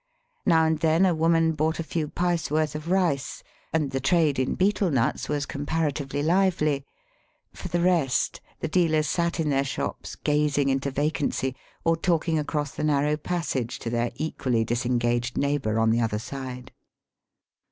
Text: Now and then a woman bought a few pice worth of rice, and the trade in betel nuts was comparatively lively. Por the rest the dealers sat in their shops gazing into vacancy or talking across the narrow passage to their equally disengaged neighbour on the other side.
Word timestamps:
Now 0.47 0.65
and 0.65 0.79
then 0.79 1.05
a 1.05 1.13
woman 1.13 1.51
bought 1.51 1.77
a 1.77 1.83
few 1.83 2.07
pice 2.07 2.49
worth 2.49 2.73
of 2.73 2.89
rice, 2.89 3.43
and 3.71 3.91
the 3.91 3.99
trade 3.99 4.39
in 4.39 4.55
betel 4.55 4.89
nuts 4.89 5.29
was 5.29 5.45
comparatively 5.45 6.23
lively. 6.23 6.87
Por 7.53 7.67
the 7.67 7.81
rest 7.81 8.41
the 8.61 8.67
dealers 8.67 9.07
sat 9.07 9.39
in 9.39 9.51
their 9.51 9.63
shops 9.63 10.15
gazing 10.15 10.69
into 10.69 10.89
vacancy 10.89 11.55
or 11.83 11.95
talking 11.95 12.39
across 12.39 12.71
the 12.71 12.83
narrow 12.83 13.15
passage 13.15 13.77
to 13.77 13.91
their 13.91 14.09
equally 14.15 14.63
disengaged 14.65 15.37
neighbour 15.37 15.77
on 15.77 15.91
the 15.91 16.01
other 16.01 16.17
side. 16.17 16.71